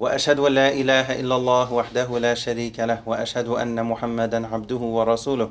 واشهد 0.00 0.40
ان 0.40 0.52
لا 0.52 0.68
اله 0.68 1.20
الا 1.20 1.36
الله 1.36 1.72
وحده 1.72 2.18
لا 2.18 2.34
شريك 2.34 2.80
له 2.80 2.98
واشهد 3.06 3.48
ان 3.48 3.84
محمدا 3.84 4.46
عبده 4.46 4.76
ورسوله 4.96 5.50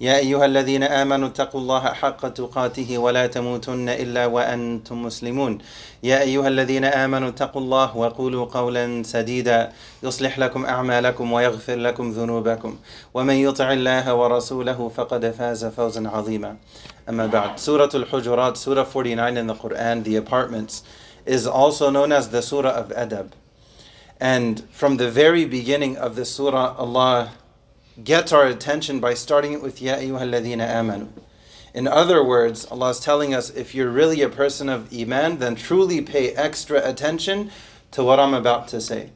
يا 0.00 0.16
ايها 0.18 0.44
الذين 0.46 0.82
امنوا 0.82 1.28
اتقوا 1.28 1.60
الله 1.60 1.80
حق 1.80 2.28
تقاته 2.28 2.98
ولا 2.98 3.26
تموتن 3.26 3.88
الا 3.88 4.26
وانتم 4.26 5.02
مسلمون 5.02 5.58
يا 6.02 6.20
ايها 6.20 6.48
الذين 6.48 6.84
امنوا 6.84 7.28
اتقوا 7.28 7.62
الله 7.62 7.96
وقولوا 7.96 8.44
قولا 8.44 9.02
سديدا 9.02 9.70
يصلح 10.02 10.38
لكم 10.38 10.64
اعمالكم 10.66 11.32
ويغفر 11.32 11.74
لكم 11.76 12.10
ذنوبكم 12.10 12.76
ومن 13.14 13.34
يطع 13.34 13.72
الله 13.72 14.14
ورسوله 14.14 14.88
فقد 14.96 15.30
فاز 15.30 15.64
فوزا 15.64 16.08
عظيما 16.08 16.56
اما 17.08 17.26
بعد 17.26 17.58
سوره 17.58 17.90
الحجرات 17.94 18.56
سوره 18.56 18.82
49 18.82 19.36
in 19.38 19.46
the 19.46 19.54
Quran 19.54 20.02
the 20.02 20.16
apartments 20.16 20.82
is 21.26 21.46
also 21.46 21.90
known 21.90 22.10
as 22.10 22.24
the 22.30 22.42
surah 22.42 22.74
of 22.82 22.88
adab 23.06 23.28
And 24.24 24.66
from 24.70 24.96
the 24.96 25.10
very 25.10 25.44
beginning 25.44 25.98
of 25.98 26.16
the 26.16 26.24
surah, 26.24 26.74
Allah 26.78 27.32
gets 28.02 28.32
our 28.32 28.46
attention 28.46 28.98
by 28.98 29.12
starting 29.12 29.52
it 29.52 29.60
with 29.60 29.82
Ya 29.82 29.96
ayyuhalladhina 29.96 30.66
amanu. 30.66 31.08
In 31.74 31.86
other 31.86 32.24
words, 32.24 32.66
Allah 32.70 32.88
is 32.88 33.00
telling 33.00 33.34
us 33.34 33.50
if 33.50 33.74
you're 33.74 33.90
really 33.90 34.22
a 34.22 34.30
person 34.30 34.70
of 34.70 34.90
Iman, 34.98 35.40
then 35.40 35.56
truly 35.56 36.00
pay 36.00 36.30
extra 36.36 36.80
attention 36.88 37.50
to 37.90 38.02
what 38.02 38.18
I'm 38.18 38.32
about 38.32 38.66
to 38.68 38.80
say. 38.80 39.10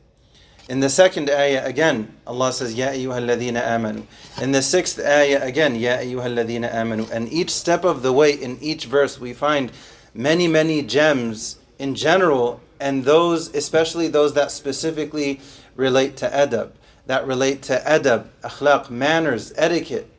In 0.68 0.80
the 0.80 0.90
second 0.90 1.30
ayah 1.30 1.62
again, 1.64 2.12
Allah 2.26 2.52
says, 2.52 2.74
Ya 2.74 2.88
ayyuhalladhina 2.88 3.62
amanu. 3.64 4.04
In 4.42 4.52
the 4.52 4.60
sixth 4.60 5.00
ayah 5.00 5.40
again, 5.42 5.74
Ya 5.74 5.96
ayyuhalladhina 5.96 6.70
amanu. 6.70 7.10
And 7.10 7.32
each 7.32 7.48
step 7.54 7.82
of 7.82 8.02
the 8.02 8.12
way 8.12 8.34
in 8.34 8.58
each 8.60 8.84
verse, 8.84 9.18
we 9.18 9.32
find 9.32 9.72
many, 10.12 10.46
many 10.46 10.82
gems 10.82 11.56
in 11.78 11.94
general, 11.94 12.60
and 12.80 13.04
those, 13.04 13.54
especially 13.54 14.08
those 14.08 14.34
that 14.34 14.50
specifically 14.50 15.40
relate 15.76 16.16
to 16.18 16.28
adab, 16.28 16.72
that 17.06 17.26
relate 17.26 17.62
to 17.62 17.80
adab, 17.86 18.26
akhlaq, 18.42 18.90
manners, 18.90 19.52
etiquette, 19.56 20.10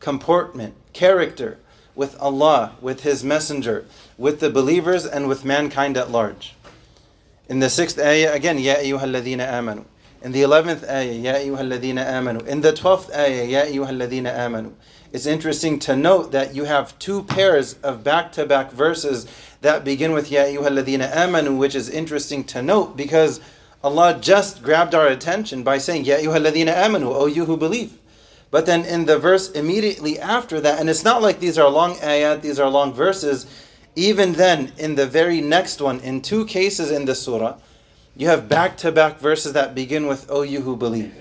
comportment, 0.00 0.74
character 0.92 1.58
with 1.94 2.18
Allah, 2.20 2.76
with 2.80 3.02
His 3.02 3.24
Messenger, 3.24 3.84
with 4.16 4.40
the 4.40 4.48
believers, 4.48 5.04
and 5.04 5.28
with 5.28 5.44
mankind 5.44 5.96
at 5.96 6.10
large. 6.10 6.54
In 7.48 7.58
the 7.58 7.68
sixth 7.70 7.98
ayah, 7.98 8.32
again, 8.32 8.58
Ya 8.58 8.76
ayyuhalladhina 8.76 9.48
amanu. 9.50 9.84
In 10.22 10.30
the 10.32 10.42
eleventh 10.42 10.88
ayah, 10.88 11.10
Ya 11.12 11.32
ayyuhalladhina 11.34 12.04
amanu. 12.06 12.46
In 12.46 12.60
the 12.60 12.72
twelfth 12.72 13.10
ayah, 13.14 13.44
Ya 13.44 13.62
ayyuhalladhina 13.64 14.36
amanu 14.36 14.74
it's 15.12 15.26
interesting 15.26 15.78
to 15.80 15.96
note 15.96 16.32
that 16.32 16.54
you 16.54 16.64
have 16.64 16.98
two 16.98 17.22
pairs 17.22 17.74
of 17.82 18.04
back 18.04 18.32
to 18.32 18.44
back 18.44 18.70
verses 18.72 19.26
that 19.62 19.84
begin 19.84 20.12
with 20.12 20.30
Ya 20.30 20.42
ayyuhalladhina 20.42 21.10
amanu, 21.12 21.56
which 21.56 21.74
is 21.74 21.88
interesting 21.88 22.44
to 22.44 22.60
note 22.62 22.96
because 22.96 23.40
Allah 23.82 24.18
just 24.20 24.62
grabbed 24.62 24.94
our 24.94 25.06
attention 25.06 25.62
by 25.62 25.78
saying 25.78 26.04
Ya 26.04 26.16
ayyuhalladhina 26.16 26.74
amanu, 26.74 27.06
O 27.06 27.24
you 27.26 27.46
who 27.46 27.56
believe. 27.56 27.98
But 28.50 28.66
then 28.66 28.84
in 28.84 29.06
the 29.06 29.18
verse 29.18 29.50
immediately 29.50 30.18
after 30.18 30.60
that, 30.60 30.78
and 30.78 30.90
it's 30.90 31.04
not 31.04 31.22
like 31.22 31.40
these 31.40 31.58
are 31.58 31.68
long 31.70 31.94
ayat, 31.96 32.42
these 32.42 32.60
are 32.60 32.68
long 32.68 32.92
verses, 32.92 33.46
even 33.96 34.34
then 34.34 34.72
in 34.78 34.94
the 34.94 35.06
very 35.06 35.40
next 35.40 35.80
one, 35.80 36.00
in 36.00 36.20
two 36.20 36.44
cases 36.44 36.90
in 36.90 37.06
the 37.06 37.14
surah, 37.14 37.56
you 38.14 38.28
have 38.28 38.48
back 38.48 38.76
to 38.78 38.92
back 38.92 39.18
verses 39.18 39.54
that 39.54 39.74
begin 39.74 40.06
with 40.06 40.30
O 40.30 40.42
you 40.42 40.60
who 40.62 40.76
believe. 40.76 41.14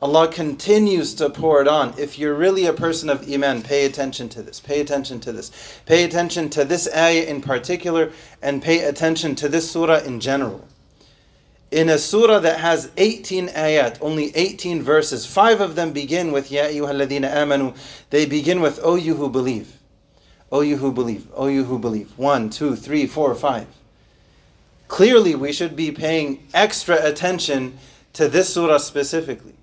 Allah 0.00 0.28
continues 0.28 1.12
to 1.14 1.28
pour 1.28 1.60
it 1.60 1.66
on. 1.66 1.92
If 1.98 2.18
you're 2.20 2.34
really 2.34 2.66
a 2.66 2.72
person 2.72 3.10
of 3.10 3.28
Iman, 3.28 3.62
pay 3.62 3.84
attention 3.84 4.28
to 4.28 4.42
this, 4.42 4.60
pay 4.60 4.80
attention 4.80 5.18
to 5.20 5.32
this, 5.32 5.50
pay 5.86 6.04
attention 6.04 6.50
to 6.50 6.64
this 6.64 6.88
ayah 6.94 7.22
in 7.24 7.40
particular, 7.40 8.12
and 8.40 8.62
pay 8.62 8.80
attention 8.84 9.34
to 9.36 9.48
this 9.48 9.68
surah 9.68 9.98
in 9.98 10.20
general. 10.20 10.64
In 11.72 11.88
a 11.88 11.98
surah 11.98 12.38
that 12.38 12.60
has 12.60 12.92
18 12.96 13.48
ayat, 13.48 13.96
only 14.00 14.34
18 14.36 14.82
verses, 14.84 15.26
five 15.26 15.60
of 15.60 15.74
them 15.74 15.92
begin 15.92 16.30
with 16.30 16.52
Ya 16.52 16.64
ayyuhalladhina 16.64 17.32
amanu. 17.34 17.76
They 18.10 18.24
begin 18.24 18.60
with 18.60 18.78
O 18.84 18.94
you 18.94 19.16
who 19.16 19.28
believe. 19.28 19.78
O 20.52 20.60
you 20.60 20.76
who 20.76 20.92
believe. 20.92 21.26
O 21.34 21.48
you 21.48 21.64
who 21.64 21.78
believe. 21.78 22.16
One, 22.16 22.50
two, 22.50 22.76
three, 22.76 23.06
four, 23.08 23.34
five. 23.34 23.66
Clearly, 24.86 25.34
we 25.34 25.52
should 25.52 25.74
be 25.74 25.90
paying 25.90 26.46
extra 26.54 27.04
attention 27.04 27.78
to 28.12 28.28
this 28.28 28.54
surah 28.54 28.78
specifically. 28.78 29.54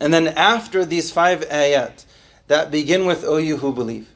And 0.00 0.14
then 0.14 0.28
after 0.28 0.84
these 0.84 1.10
five 1.12 1.46
ayat 1.50 2.06
that 2.48 2.70
begin 2.70 3.04
with, 3.04 3.22
O 3.22 3.36
you 3.36 3.58
who 3.58 3.72
believe, 3.72 4.08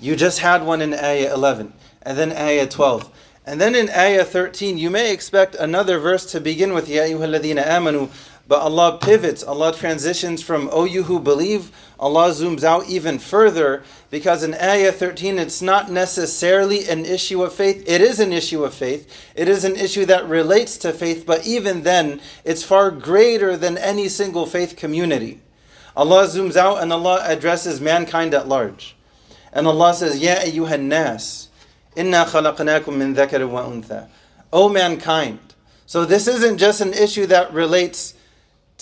you 0.00 0.16
just 0.16 0.40
had 0.40 0.64
one 0.64 0.80
in 0.80 0.94
ayah 0.94 1.32
11, 1.32 1.72
and 2.02 2.18
then 2.18 2.32
ayah 2.32 2.66
12. 2.66 3.10
And 3.46 3.60
then 3.60 3.74
in 3.74 3.90
ayah 3.90 4.24
13, 4.24 4.78
you 4.78 4.90
may 4.90 5.12
expect 5.12 5.54
another 5.56 5.98
verse 5.98 6.24
to 6.32 6.40
begin 6.40 6.72
with, 6.72 6.88
Ya 6.88 7.02
ayyuhalladhina 7.02 7.64
amanu, 7.66 8.10
but 8.46 8.60
Allah 8.60 8.98
pivots, 9.00 9.42
Allah 9.42 9.74
transitions 9.74 10.42
from, 10.42 10.68
O 10.68 10.70
oh, 10.72 10.84
you 10.84 11.04
who 11.04 11.18
believe, 11.18 11.70
Allah 11.98 12.28
zooms 12.30 12.62
out 12.62 12.86
even 12.88 13.18
further 13.18 13.82
because 14.10 14.42
in 14.44 14.52
Ayah 14.54 14.92
13, 14.92 15.38
it's 15.38 15.62
not 15.62 15.90
necessarily 15.90 16.86
an 16.86 17.06
issue 17.06 17.42
of 17.42 17.54
faith. 17.54 17.82
It 17.86 18.02
is 18.02 18.20
an 18.20 18.34
issue 18.34 18.62
of 18.64 18.74
faith. 18.74 19.08
It 19.34 19.48
is 19.48 19.64
an 19.64 19.76
issue 19.76 20.04
that 20.06 20.28
relates 20.28 20.76
to 20.78 20.92
faith, 20.92 21.24
but 21.26 21.46
even 21.46 21.84
then, 21.84 22.20
it's 22.44 22.62
far 22.62 22.90
greater 22.90 23.56
than 23.56 23.78
any 23.78 24.08
single 24.10 24.44
faith 24.44 24.76
community. 24.76 25.40
Allah 25.96 26.24
zooms 26.26 26.56
out 26.56 26.82
and 26.82 26.92
Allah 26.92 27.20
addresses 27.24 27.80
mankind 27.80 28.34
at 28.34 28.46
large. 28.46 28.94
And 29.54 29.66
Allah 29.66 29.94
says, 29.94 30.18
Ya 30.18 30.34
ayyuhan 30.34 30.82
nas, 30.82 31.48
inna 31.96 32.26
khalaqnakum 32.26 32.96
min 32.96 33.14
dhakarin 33.14 33.48
wa 33.48 33.64
untha. 33.64 34.08
O 34.52 34.68
mankind. 34.68 35.38
So 35.86 36.04
this 36.04 36.26
isn't 36.28 36.58
just 36.58 36.80
an 36.82 36.92
issue 36.92 37.24
that 37.26 37.50
relates 37.52 38.14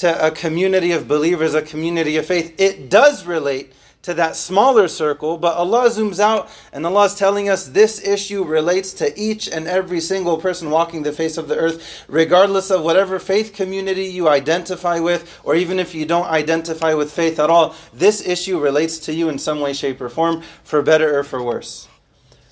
to 0.03 0.27
a 0.27 0.33
community 0.33 0.91
of 0.91 1.07
believers, 1.07 1.55
a 1.55 1.63
community 1.63 2.17
of 2.17 2.27
faith. 2.27 2.53
It 2.59 2.91
does 2.91 3.25
relate 3.25 3.73
to 4.03 4.13
that 4.15 4.35
smaller 4.35 4.89
circle, 4.89 5.39
but 5.39 5.57
Allah 5.57 5.85
zooms 5.91 6.19
out 6.19 6.51
and 6.73 6.85
Allah 6.85 7.05
is 7.05 7.15
telling 7.15 7.49
us 7.49 7.69
this 7.69 8.05
issue 8.05 8.43
relates 8.43 8.93
to 8.95 9.17
each 9.17 9.49
and 9.49 9.69
every 9.69 10.01
single 10.01 10.39
person 10.39 10.71
walking 10.71 11.05
the 11.05 11.13
face 11.13 11.37
of 11.39 11.47
the 11.47 11.57
earth, 11.57 12.03
regardless 12.09 12.69
of 12.69 12.83
whatever 12.83 13.21
faith 13.21 13.53
community 13.53 14.07
you 14.07 14.29
identify 14.29 14.99
with, 14.99 15.39
or 15.45 15.55
even 15.55 15.79
if 15.79 15.95
you 15.95 16.05
don't 16.05 16.27
identify 16.27 16.93
with 16.95 17.13
faith 17.13 17.39
at 17.39 17.49
all, 17.49 17.77
this 17.95 18.27
issue 18.27 18.59
relates 18.59 18.99
to 18.99 19.15
you 19.15 19.29
in 19.29 19.39
some 19.39 19.61
way, 19.61 19.73
shape, 19.73 20.01
or 20.01 20.09
form, 20.09 20.43
for 20.65 20.83
better 20.83 21.17
or 21.17 21.23
for 21.23 21.41
worse. 21.41 21.87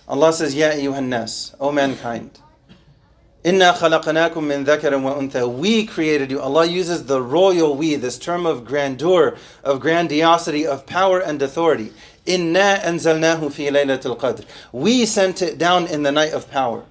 Allah 0.06 0.32
says, 0.32 0.54
Ya 0.54 0.70
ayyuhan 0.70 1.10
O 1.58 1.72
mankind. 1.72 2.38
Inna 3.42 3.72
khalaqnakum 3.72 4.44
min 4.46 4.66
dhakarin 4.66 5.02
wa 5.02 5.14
untha. 5.16 5.48
We 5.48 5.86
created 5.86 6.30
you. 6.30 6.40
Allah 6.40 6.66
uses 6.66 7.06
the 7.06 7.22
royal 7.22 7.74
we, 7.74 7.94
this 7.96 8.18
term 8.18 8.44
of 8.44 8.66
grandeur, 8.66 9.36
of 9.64 9.80
grandiosity, 9.80 10.66
of 10.66 10.84
power 10.84 11.18
and 11.20 11.40
authority. 11.40 11.92
Inna 12.26 12.80
anzalnahu 12.84 13.50
fi 13.50 13.68
laylatul 13.70 14.18
qadr. 14.18 14.44
We 14.72 15.06
sent 15.06 15.40
it 15.40 15.56
down 15.56 15.86
in 15.86 16.02
the 16.02 16.12
night 16.12 16.32
of 16.34 16.50
power. 16.50 16.84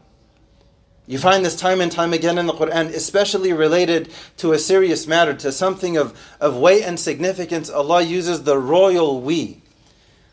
You 1.05 1.19
find 1.19 1.45
this 1.45 1.55
time 1.55 1.81
and 1.81 1.91
time 1.91 2.13
again 2.13 2.37
in 2.39 2.45
the 2.47 2.53
Quran, 2.53 2.87
especially 2.87 3.53
related 3.53 4.11
to 4.37 4.51
a 4.51 4.59
serious 4.59 5.07
matter, 5.07 5.33
to 5.35 5.51
something 5.51 5.97
of, 5.97 6.17
of 6.39 6.55
weight 6.55 6.83
and 6.83 6.99
significance. 6.99 7.69
Allah 7.69 8.01
uses 8.01 8.43
the 8.43 8.57
royal 8.57 9.21
we. 9.21 9.61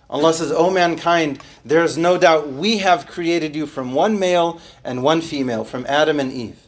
Allah 0.09 0.33
says, 0.33 0.53
O 0.53 0.71
mankind, 0.71 1.43
there 1.65 1.83
is 1.83 1.99
no 1.99 2.17
doubt 2.17 2.53
we 2.53 2.79
have 2.79 3.07
created 3.07 3.57
you 3.57 3.67
from 3.67 3.93
one 3.93 4.19
male 4.19 4.61
and 4.85 5.03
one 5.03 5.21
female, 5.21 5.65
from 5.65 5.85
Adam 5.89 6.21
and 6.21 6.33
Eve. 6.33 6.59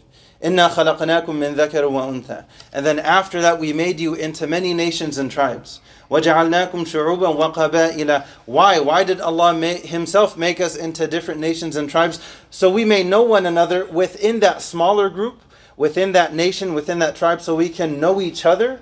Inna 0.40 0.68
min 0.76 1.56
wa 1.56 2.08
untha. 2.08 2.46
And 2.72 2.84
then 2.86 2.98
after 2.98 3.40
that, 3.40 3.58
we 3.60 3.72
made 3.72 3.98
you 4.00 4.14
into 4.14 4.46
many 4.46 4.72
nations 4.74 5.18
and 5.18 5.30
tribes. 5.30 5.80
وَجَعَلْنَاكُمْ 6.10 6.70
شُعُوبًا 6.84 7.54
وَقَبَائِلًا 7.54 8.26
Why? 8.46 8.80
Why 8.80 9.04
did 9.04 9.20
Allah 9.20 9.52
make, 9.52 9.86
Himself 9.86 10.36
make 10.36 10.60
us 10.60 10.74
into 10.74 11.06
different 11.06 11.38
nations 11.40 11.76
and 11.76 11.88
tribes? 11.90 12.20
So 12.50 12.70
we 12.70 12.84
may 12.84 13.02
know 13.04 13.22
one 13.22 13.46
another 13.46 13.84
within 13.86 14.40
that 14.40 14.62
smaller 14.62 15.08
group, 15.10 15.42
within 15.76 16.12
that 16.12 16.34
nation, 16.34 16.72
within 16.72 16.98
that 17.00 17.14
tribe, 17.14 17.40
so 17.40 17.54
we 17.56 17.68
can 17.68 18.00
know 18.00 18.20
each 18.20 18.46
other 18.46 18.80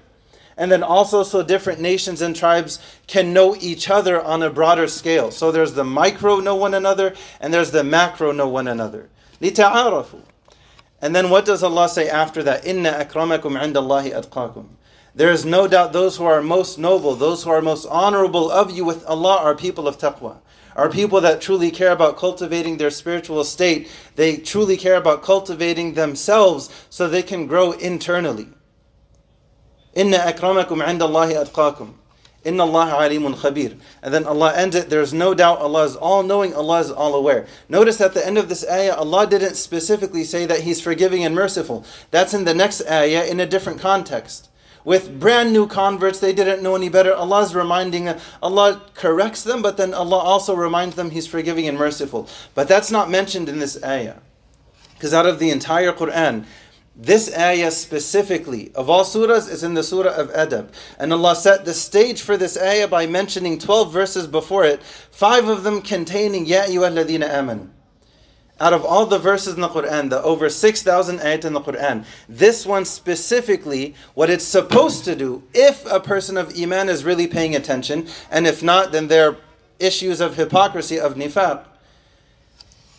and 0.56 0.72
then 0.72 0.82
also 0.82 1.22
so 1.22 1.42
different 1.42 1.80
nations 1.80 2.22
and 2.22 2.34
tribes 2.34 2.78
can 3.06 3.32
know 3.32 3.54
each 3.60 3.90
other 3.90 4.22
on 4.22 4.42
a 4.42 4.50
broader 4.50 4.88
scale. 4.88 5.30
So 5.30 5.52
there's 5.52 5.74
the 5.74 5.84
micro 5.84 6.38
know 6.40 6.54
one 6.56 6.72
another, 6.74 7.14
and 7.40 7.52
there's 7.52 7.72
the 7.72 7.84
macro 7.84 8.32
know 8.32 8.48
one 8.48 8.66
another. 8.66 9.10
لِتَعَارَفُوا 9.42 10.22
And 11.02 11.14
then 11.14 11.28
what 11.28 11.44
does 11.44 11.62
Allah 11.62 11.88
say 11.90 12.08
after 12.08 12.42
that? 12.44 12.64
إِنَّ 12.64 12.90
أَكْرَمَكُمْ 12.90 13.40
عِنْدَ 13.52 13.74
اللَّهِ 13.74 14.14
أَتْقَاكُمْ 14.28 14.66
There 15.14 15.30
is 15.30 15.44
no 15.44 15.68
doubt 15.68 15.92
those 15.92 16.16
who 16.16 16.24
are 16.24 16.40
most 16.40 16.78
noble, 16.78 17.14
those 17.14 17.44
who 17.44 17.50
are 17.50 17.60
most 17.60 17.84
honorable 17.88 18.50
of 18.50 18.70
you 18.70 18.84
with 18.86 19.04
Allah 19.04 19.36
are 19.36 19.54
people 19.54 19.86
of 19.86 19.98
taqwa. 19.98 20.38
Are 20.74 20.88
people 20.90 21.20
that 21.22 21.40
truly 21.42 21.70
care 21.70 21.90
about 21.92 22.18
cultivating 22.18 22.76
their 22.78 22.90
spiritual 22.90 23.42
state. 23.44 23.90
They 24.16 24.36
truly 24.38 24.76
care 24.78 24.96
about 24.96 25.22
cultivating 25.22 25.94
themselves 25.94 26.68
so 26.90 27.08
they 27.08 27.22
can 27.22 27.46
grow 27.46 27.72
internally. 27.72 28.48
إِنَّ 29.96 30.12
أَكْرَمَكُمْ 30.14 30.66
عِنْدَ 30.82 30.98
اللَّهِ 31.02 31.42
أَتْقَاكُمْ 31.46 31.88
Inna 32.46 32.62
Allah 32.64 32.92
alimun 33.10 33.34
khabir. 33.34 33.76
And 34.04 34.14
then 34.14 34.22
Allah 34.24 34.52
ends 34.54 34.76
it, 34.76 34.88
there's 34.88 35.12
no 35.12 35.34
doubt 35.34 35.58
Allah 35.58 35.82
is 35.82 35.96
all 35.96 36.22
knowing, 36.22 36.54
Allah 36.54 36.78
is 36.78 36.92
all 36.92 37.14
aware. 37.16 37.44
Notice 37.68 38.00
at 38.00 38.14
the 38.14 38.24
end 38.24 38.38
of 38.38 38.48
this 38.48 38.64
ayah, 38.70 38.94
Allah 38.94 39.26
didn't 39.26 39.56
specifically 39.56 40.22
say 40.22 40.46
that 40.46 40.60
He's 40.60 40.80
forgiving 40.80 41.24
and 41.24 41.34
merciful. 41.34 41.84
That's 42.12 42.34
in 42.34 42.44
the 42.44 42.54
next 42.54 42.82
ayah 42.88 43.24
in 43.28 43.40
a 43.40 43.46
different 43.46 43.80
context. 43.80 44.48
With 44.84 45.18
brand 45.18 45.52
new 45.52 45.66
converts, 45.66 46.20
they 46.20 46.32
didn't 46.32 46.62
know 46.62 46.76
any 46.76 46.88
better. 46.88 47.12
Allah's 47.12 47.52
reminding 47.52 48.04
them, 48.04 48.20
Allah 48.40 48.80
corrects 48.94 49.42
them, 49.42 49.60
but 49.60 49.76
then 49.76 49.92
Allah 49.92 50.18
also 50.18 50.54
reminds 50.54 50.94
them 50.94 51.10
He's 51.10 51.26
forgiving 51.26 51.66
and 51.66 51.76
merciful. 51.76 52.28
But 52.54 52.68
that's 52.68 52.92
not 52.92 53.10
mentioned 53.10 53.48
in 53.48 53.58
this 53.58 53.82
ayah. 53.82 54.18
Because 54.94 55.12
out 55.12 55.26
of 55.26 55.40
the 55.40 55.50
entire 55.50 55.92
Quran, 55.92 56.46
this 56.98 57.30
ayah 57.36 57.70
specifically 57.72 58.72
of 58.74 58.88
all 58.88 59.04
surahs 59.04 59.50
is 59.50 59.62
in 59.62 59.74
the 59.74 59.82
surah 59.82 60.14
of 60.14 60.30
Adab. 60.32 60.70
And 60.98 61.12
Allah 61.12 61.36
set 61.36 61.66
the 61.66 61.74
stage 61.74 62.22
for 62.22 62.38
this 62.38 62.56
ayah 62.58 62.88
by 62.88 63.06
mentioning 63.06 63.58
12 63.58 63.92
verses 63.92 64.26
before 64.26 64.64
it, 64.64 64.82
five 65.10 65.46
of 65.46 65.62
them 65.62 65.82
containing 65.82 66.46
Ya 66.46 66.62
ayyuhalladhina 66.62 67.28
amanu. 67.30 67.68
Out 68.58 68.72
of 68.72 68.82
all 68.86 69.04
the 69.04 69.18
verses 69.18 69.54
in 69.56 69.60
the 69.60 69.68
Quran, 69.68 70.08
the 70.08 70.22
over 70.22 70.48
6,000 70.48 71.18
ayat 71.18 71.44
in 71.44 71.52
the 71.52 71.60
Quran, 71.60 72.06
this 72.26 72.64
one 72.64 72.86
specifically, 72.86 73.94
what 74.14 74.30
it's 74.30 74.46
supposed 74.46 75.04
to 75.04 75.14
do 75.14 75.42
if 75.52 75.84
a 75.92 76.00
person 76.00 76.38
of 76.38 76.58
Iman 76.58 76.88
is 76.88 77.04
really 77.04 77.26
paying 77.26 77.54
attention, 77.54 78.08
and 78.30 78.46
if 78.46 78.62
not, 78.62 78.92
then 78.92 79.08
there 79.08 79.28
are 79.32 79.36
issues 79.78 80.22
of 80.22 80.36
hypocrisy, 80.36 80.98
of 80.98 81.16
nifaq. 81.16 81.64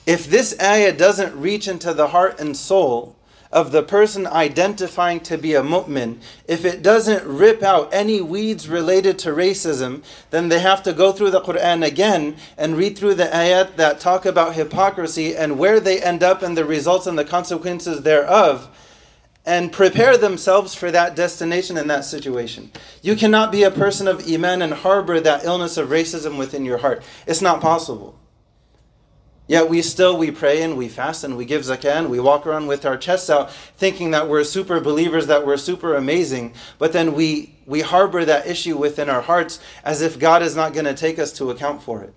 If 0.05 0.27
this 0.29 0.55
ayah 0.61 0.95
doesn't 0.95 1.35
reach 1.35 1.67
into 1.67 1.91
the 1.95 2.09
heart 2.09 2.39
and 2.39 2.55
soul, 2.55 3.16
of 3.51 3.71
the 3.71 3.83
person 3.83 4.27
identifying 4.27 5.19
to 5.21 5.38
be 5.38 5.53
a 5.53 5.61
mu'min, 5.61 6.17
if 6.47 6.65
it 6.65 6.81
doesn't 6.81 7.25
rip 7.25 7.63
out 7.63 7.89
any 7.94 8.19
weeds 8.21 8.67
related 8.67 9.17
to 9.19 9.29
racism, 9.29 10.03
then 10.31 10.49
they 10.49 10.59
have 10.59 10.83
to 10.83 10.94
go 10.94 11.11
through 11.11 11.29
the 11.31 11.41
Quran 11.41 11.85
again 11.85 12.35
and 12.57 12.75
read 12.77 12.97
through 12.97 13.15
the 13.15 13.25
ayat 13.25 13.75
that 13.77 13.99
talk 13.99 14.25
about 14.25 14.55
hypocrisy 14.55 15.35
and 15.35 15.57
where 15.57 15.79
they 15.79 16.01
end 16.01 16.23
up 16.23 16.41
and 16.41 16.57
the 16.57 16.65
results 16.65 17.07
and 17.07 17.17
the 17.17 17.25
consequences 17.25 18.01
thereof. 18.01 18.69
And 19.45 19.71
prepare 19.71 20.17
themselves 20.17 20.75
for 20.75 20.91
that 20.91 21.15
destination 21.15 21.77
and 21.77 21.89
that 21.89 22.03
situation. 22.03 22.69
You 23.01 23.15
cannot 23.15 23.49
be 23.49 23.63
a 23.63 23.71
person 23.71 24.05
of 24.05 24.27
Iman 24.29 24.61
and 24.61 24.73
harbor 24.73 25.21
that 25.21 25.45
illness 25.45 25.77
of 25.77 25.88
racism 25.88 26.38
within 26.38 26.65
your 26.65 26.79
heart. 26.79 27.01
It's 27.25 27.41
not 27.41 27.61
possible. 27.61 28.19
Yet 29.47 29.69
we 29.69 29.81
still 29.81 30.17
we 30.17 30.29
pray 30.29 30.61
and 30.61 30.75
we 30.77 30.89
fast 30.89 31.23
and 31.23 31.38
we 31.38 31.45
give 31.45 31.61
zakah 31.61 31.99
and 31.99 32.09
we 32.09 32.19
walk 32.19 32.45
around 32.45 32.67
with 32.67 32.85
our 32.85 32.97
chests 32.97 33.29
out, 33.29 33.49
thinking 33.77 34.11
that 34.11 34.27
we're 34.27 34.44
super 34.44 34.81
believers, 34.81 35.27
that 35.27 35.47
we're 35.47 35.55
super 35.57 35.95
amazing. 35.95 36.53
But 36.77 36.91
then 36.91 37.13
we 37.13 37.55
we 37.65 37.79
harbor 37.81 38.25
that 38.25 38.45
issue 38.45 38.77
within 38.77 39.09
our 39.09 39.21
hearts 39.21 39.59
as 39.85 40.01
if 40.01 40.19
God 40.19 40.44
is 40.44 40.55
not 40.55 40.73
going 40.73 40.85
to 40.85 40.94
take 40.94 41.17
us 41.17 41.31
to 41.33 41.49
account 41.49 41.81
for 41.81 42.03
it. 42.03 42.13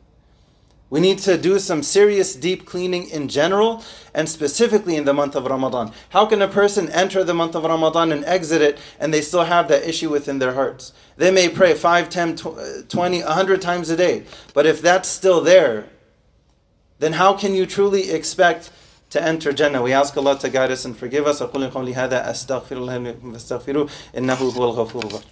We 0.91 0.99
need 0.99 1.19
to 1.21 1.39
do 1.39 1.61
some 1.61 1.85
serious 1.85 2.35
deep 2.35 2.67
cleaning 2.67 3.09
in 3.09 3.29
general 3.29 3.85
and 4.13 4.29
specifically 4.29 4.97
in 4.97 5.05
the 5.05 5.15
month 5.15 5.37
of 5.37 5.45
Ramadan. 5.45 5.93
How 6.09 6.27
can 6.27 6.43
a 6.43 6.49
person 6.49 6.91
enter 6.91 7.23
the 7.23 7.33
month 7.35 7.55
of 7.55 7.63
Ramadan 7.63 8.11
and 8.11 8.25
exit 8.25 8.61
it 8.61 8.77
and 8.99 9.15
they 9.15 9.21
still 9.23 9.45
have 9.45 9.69
that 9.69 9.89
issue 9.89 10.11
within 10.11 10.41
their 10.41 10.55
hearts? 10.55 10.93
They 11.17 11.31
may 11.31 11.49
pray 11.49 11.75
5, 11.75 12.11
10, 12.11 12.39
uh, 12.45 12.65
20, 12.89 13.23
100 13.23 13.63
times 13.63 13.89
a 13.89 13.97
day, 13.97 14.25
but 14.53 14.67
if 14.67 14.83
that's 14.83 15.09
still 15.09 15.41
there, 15.41 15.87
then 17.01 17.15
how 17.15 17.33
can 17.35 17.55
you 17.55 17.67
truly 17.67 18.11
expect 18.11 18.71
to 19.11 19.21
enter 19.21 19.53
Jannah? 19.53 19.83
We 19.83 19.93
ask 19.93 20.17
Allah 20.17 20.39
to 20.39 20.49
guide 20.51 20.71
us 20.71 20.85
and 20.85 20.97
forgive 20.97 21.27
us. 21.27 21.41
أقول 21.41 21.71
قولي 21.71 21.95
هذا 21.95 22.31
أستغفر 22.31 22.77
الله 22.77 22.99
لكم 22.99 23.33
فاستغفروه 23.33 23.89
إنه 24.17 24.35
هو 24.35 24.65
الغفور 24.71 25.05
الرحيم 25.05 25.29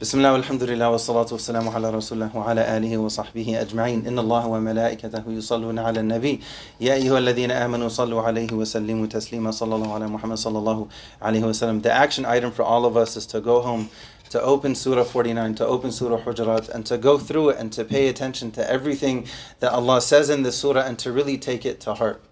بسم 0.00 0.18
الله 0.18 0.32
والحمد 0.32 0.62
لله 0.62 0.90
والصلاة 0.90 1.26
والسلام 1.32 1.68
على 1.68 1.90
رسول 1.90 2.22
الله 2.22 2.36
وعلى 2.36 2.76
آله 2.76 2.98
وصحبه 2.98 3.60
أجمعين 3.60 4.06
إن 4.06 4.18
الله 4.18 4.46
وملائكته 4.46 5.22
يصلون 5.28 5.78
على 5.78 6.00
النبي 6.00 6.40
يا 6.80 6.94
أيها 6.94 7.18
الذين 7.18 7.50
آمنوا 7.50 7.88
صلوا 7.88 8.22
عليه 8.22 8.52
وسلموا 8.52 9.06
تسليما 9.06 9.50
صلى 9.50 9.74
الله 9.74 9.94
على 9.94 10.06
محمد 10.06 10.36
صلى 10.36 10.58
الله 10.58 10.86
عليه 11.22 11.44
وسلم 11.44 11.82
The 11.82 11.92
action 11.92 12.26
item 12.26 12.50
for 12.50 12.62
all 12.64 12.84
of 12.84 12.96
us 12.96 13.16
is 13.16 13.26
to 13.26 13.40
go 13.40 13.60
home 13.62 13.90
to 14.32 14.40
open 14.42 14.74
Surah 14.74 15.04
49, 15.04 15.56
to 15.56 15.66
open 15.66 15.92
Surah 15.92 16.16
Hujarat, 16.18 16.68
and 16.70 16.86
to 16.86 16.96
go 16.96 17.18
through 17.18 17.50
it 17.50 17.58
and 17.58 17.70
to 17.74 17.84
pay 17.84 18.08
attention 18.08 18.50
to 18.52 18.68
everything 18.70 19.26
that 19.60 19.72
Allah 19.72 20.00
says 20.00 20.30
in 20.30 20.42
the 20.42 20.50
Surah 20.50 20.80
and 20.80 20.98
to 21.00 21.12
really 21.12 21.36
take 21.36 21.64
it 21.66 21.80
to 21.80 21.92
heart. 21.94 22.22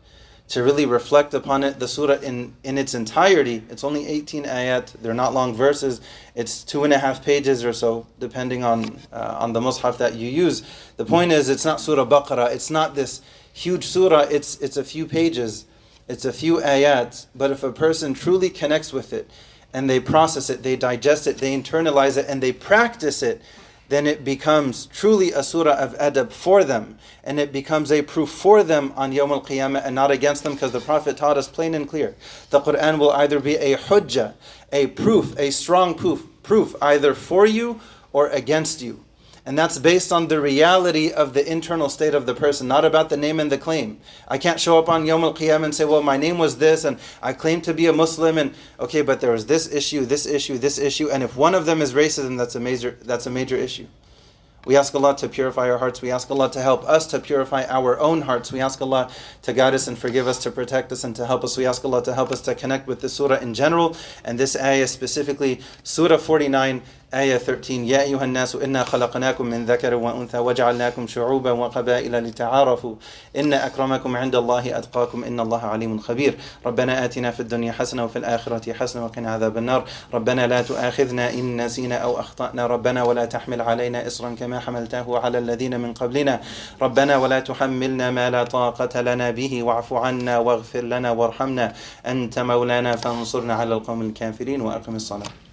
To 0.48 0.62
really 0.64 0.84
reflect 0.86 1.32
upon 1.34 1.62
it, 1.62 1.78
the 1.78 1.86
surah 1.86 2.16
in, 2.18 2.56
in 2.64 2.76
its 2.76 2.92
entirety, 2.92 3.62
it's 3.70 3.84
only 3.84 4.08
18 4.08 4.42
ayat, 4.46 5.00
they're 5.00 5.14
not 5.14 5.32
long 5.32 5.54
verses, 5.54 6.00
it's 6.34 6.64
two 6.64 6.82
and 6.82 6.92
a 6.92 6.98
half 6.98 7.24
pages 7.24 7.64
or 7.64 7.72
so, 7.72 8.08
depending 8.18 8.64
on, 8.64 8.98
uh, 9.12 9.36
on 9.38 9.52
the 9.52 9.60
mushaf 9.60 9.96
that 9.98 10.16
you 10.16 10.28
use. 10.28 10.64
The 10.96 11.04
point 11.04 11.30
is, 11.30 11.48
it's 11.48 11.64
not 11.64 11.80
Surah 11.80 12.04
Baqarah, 12.04 12.52
it's 12.52 12.68
not 12.68 12.96
this 12.96 13.20
huge 13.52 13.86
surah, 13.86 14.22
it's, 14.22 14.58
it's 14.58 14.76
a 14.76 14.82
few 14.82 15.06
pages, 15.06 15.66
it's 16.08 16.24
a 16.24 16.32
few 16.32 16.56
ayat, 16.56 17.26
but 17.32 17.52
if 17.52 17.62
a 17.62 17.70
person 17.70 18.12
truly 18.12 18.50
connects 18.50 18.92
with 18.92 19.12
it, 19.12 19.30
and 19.72 19.88
they 19.88 20.00
process 20.00 20.50
it, 20.50 20.62
they 20.62 20.76
digest 20.76 21.26
it, 21.26 21.38
they 21.38 21.56
internalize 21.58 22.16
it, 22.16 22.26
and 22.28 22.42
they 22.42 22.52
practice 22.52 23.22
it, 23.22 23.40
then 23.88 24.06
it 24.06 24.24
becomes 24.24 24.86
truly 24.86 25.32
a 25.32 25.42
surah 25.42 25.74
of 25.74 25.96
adab 25.98 26.30
for 26.32 26.62
them. 26.62 26.96
And 27.24 27.40
it 27.40 27.52
becomes 27.52 27.90
a 27.90 28.02
proof 28.02 28.30
for 28.30 28.62
them 28.62 28.92
on 28.96 29.12
Yawm 29.12 29.30
al 29.30 29.40
Qiyamah 29.42 29.84
and 29.84 29.94
not 29.94 30.10
against 30.12 30.44
them 30.44 30.54
because 30.54 30.72
the 30.72 30.80
Prophet 30.80 31.16
taught 31.16 31.36
us 31.36 31.48
plain 31.48 31.74
and 31.74 31.88
clear. 31.88 32.14
The 32.50 32.60
Quran 32.60 32.98
will 32.98 33.10
either 33.10 33.40
be 33.40 33.56
a 33.56 33.76
hujjah, 33.76 34.34
a 34.72 34.86
proof, 34.88 35.36
a 35.38 35.50
strong 35.50 35.94
proof, 35.94 36.24
proof 36.44 36.74
either 36.80 37.14
for 37.14 37.46
you 37.46 37.80
or 38.12 38.28
against 38.28 38.80
you. 38.80 39.04
And 39.46 39.58
that's 39.58 39.78
based 39.78 40.12
on 40.12 40.28
the 40.28 40.40
reality 40.40 41.10
of 41.10 41.32
the 41.32 41.50
internal 41.50 41.88
state 41.88 42.14
of 42.14 42.26
the 42.26 42.34
person, 42.34 42.68
not 42.68 42.84
about 42.84 43.08
the 43.08 43.16
name 43.16 43.40
and 43.40 43.50
the 43.50 43.56
claim. 43.58 43.98
I 44.28 44.36
can't 44.36 44.60
show 44.60 44.78
up 44.78 44.88
on 44.88 45.06
Yom 45.06 45.24
Al 45.24 45.32
Qiyam 45.34 45.64
and 45.64 45.74
say, 45.74 45.84
well, 45.86 46.02
my 46.02 46.16
name 46.18 46.36
was 46.38 46.58
this, 46.58 46.84
and 46.84 46.98
I 47.22 47.32
claim 47.32 47.62
to 47.62 47.72
be 47.72 47.86
a 47.86 47.92
Muslim, 47.92 48.36
and 48.36 48.54
okay, 48.78 49.00
but 49.00 49.20
there 49.20 49.32
was 49.32 49.46
this 49.46 49.72
issue, 49.72 50.04
this 50.04 50.26
issue, 50.26 50.58
this 50.58 50.78
issue, 50.78 51.08
and 51.10 51.22
if 51.22 51.36
one 51.36 51.54
of 51.54 51.64
them 51.64 51.80
is 51.80 51.94
racism, 51.94 52.36
that's 52.36 52.54
a 52.54 52.60
major, 52.60 52.98
that's 53.02 53.26
a 53.26 53.30
major 53.30 53.56
issue. 53.56 53.86
We 54.66 54.76
ask 54.76 54.94
Allah 54.94 55.16
to 55.16 55.26
purify 55.26 55.70
our 55.70 55.78
hearts. 55.78 56.02
We 56.02 56.10
ask 56.10 56.30
Allah 56.30 56.50
to 56.50 56.60
help 56.60 56.84
us 56.84 57.06
to 57.06 57.18
purify 57.18 57.64
our 57.70 57.98
own 57.98 58.20
hearts. 58.22 58.52
We 58.52 58.60
ask 58.60 58.82
Allah 58.82 59.10
to 59.40 59.54
guide 59.54 59.72
us 59.72 59.88
and 59.88 59.98
forgive 59.98 60.26
us, 60.28 60.38
to 60.42 60.50
protect 60.50 60.92
us 60.92 61.02
and 61.02 61.16
to 61.16 61.24
help 61.24 61.42
us. 61.44 61.56
We 61.56 61.64
ask 61.64 61.82
Allah 61.82 62.02
to 62.04 62.12
help 62.12 62.30
us 62.30 62.42
to 62.42 62.54
connect 62.54 62.86
with 62.86 63.00
the 63.00 63.08
surah 63.08 63.36
in 63.38 63.54
general 63.54 63.96
and 64.22 64.38
this 64.38 64.54
ayah 64.56 64.86
specifically, 64.86 65.62
Surah 65.82 66.18
49. 66.18 66.82
آية 67.14 67.36
13 67.38 67.72
يا 67.82 68.02
أيها 68.02 68.24
الناس 68.24 68.54
إنا 68.56 68.84
خلقناكم 68.84 69.46
من 69.46 69.66
ذكر 69.66 69.94
وأنثى 69.94 70.38
وجعلناكم 70.38 71.06
شعوبا 71.06 71.50
وقبائل 71.52 72.18
لتعارفوا 72.22 72.94
إن 73.36 73.52
أكرمكم 73.52 74.16
عند 74.16 74.36
الله 74.36 74.78
أتقاكم 74.78 75.24
إن 75.24 75.40
الله 75.40 75.58
عليم 75.60 75.98
خبير 75.98 76.34
ربنا 76.66 77.04
آتنا 77.04 77.30
في 77.30 77.40
الدنيا 77.40 77.72
حسنة 77.72 78.04
وفي 78.04 78.16
الآخرة 78.18 78.72
حسنة 78.72 79.04
وقنا 79.04 79.32
عذاب 79.32 79.58
النار 79.58 79.84
ربنا 80.14 80.46
لا 80.46 80.62
تؤاخذنا 80.62 81.30
إن 81.30 81.64
نسينا 81.64 81.96
أو 81.96 82.20
أخطأنا 82.20 82.66
ربنا 82.66 83.02
ولا 83.02 83.24
تحمل 83.24 83.60
علينا 83.62 84.06
إصرا 84.06 84.34
كما 84.40 84.60
حملته 84.60 85.18
على 85.18 85.38
الذين 85.38 85.80
من 85.80 85.94
قبلنا 85.94 86.40
ربنا 86.82 87.16
ولا 87.16 87.40
تحملنا 87.40 88.10
ما 88.10 88.30
لا 88.30 88.44
طاقة 88.44 89.00
لنا 89.00 89.30
به 89.30 89.62
واعف 89.62 89.92
عنا 89.92 90.38
واغفر 90.38 90.80
لنا 90.84 91.10
وارحمنا 91.10 91.72
أنت 92.06 92.38
مولانا 92.38 92.96
فانصرنا 92.96 93.54
على 93.54 93.74
القوم 93.74 94.02
الكافرين 94.02 94.60
وأقم 94.60 94.96
الصلاة 94.96 95.49